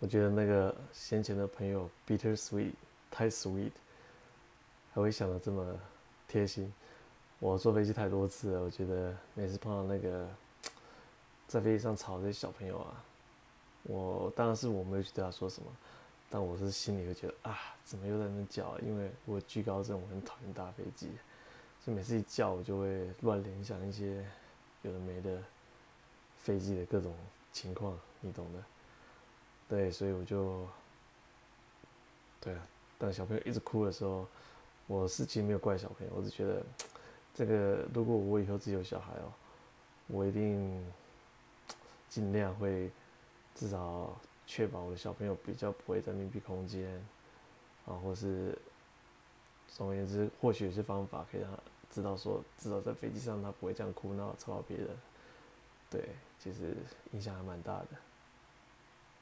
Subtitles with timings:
[0.00, 2.72] 我觉得那个先前的朋友 bitter sweet
[3.10, 3.70] 太 sweet，
[4.94, 5.78] 还会想的这么
[6.26, 6.72] 贴心。
[7.38, 10.26] 我坐飞机太多次了，我觉得每次碰到那个
[11.46, 13.04] 在飞机上吵的这些小朋友啊，
[13.82, 15.70] 我当然是我没有去对他说什么，
[16.30, 18.78] 但我是心里会觉得啊，怎么又在那叫？
[18.80, 21.08] 因为我惧高症，我很讨厌搭飞机，
[21.84, 24.24] 所以每次一叫，我就会乱联想一些
[24.80, 25.42] 有的没的
[26.38, 27.14] 飞机的各种
[27.52, 28.62] 情况，你懂的。
[29.70, 30.66] 对，所以我就，
[32.40, 32.66] 对啊，
[32.98, 34.26] 当小朋友一直哭的时候，
[34.88, 36.60] 我是其实没有怪小朋友，我只觉得，
[37.32, 39.32] 这个如果我以后自己有小孩哦，
[40.08, 40.92] 我一定
[42.08, 42.90] 尽量会
[43.54, 46.92] 至少确保我的小朋友比较不会在密闭空间，
[47.86, 48.58] 啊，或是
[49.68, 51.58] 总而言之，或许有些方法可以让他
[51.92, 54.88] 知道说，至少在飞机上他不会这样哭闹吵到别人。
[55.88, 56.08] 对，
[56.40, 56.74] 其实
[57.12, 57.88] 影响还蛮大的。